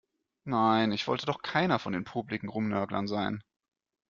Nein, 0.45 0.91
ich 0.93 1.07
wollte 1.07 1.27
doch 1.27 1.43
keiner 1.43 1.77
von 1.77 1.93
den 1.93 2.05
popeligen 2.05 2.49
Rumnörglern 2.49 3.05
sein. 3.05 3.43